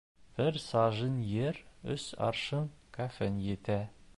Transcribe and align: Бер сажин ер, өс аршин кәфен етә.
Бер 0.37 0.55
сажин 0.61 1.19
ер, 1.33 1.59
өс 1.97 2.07
аршин 2.29 2.67
кәфен 2.99 3.39
етә. 3.53 3.79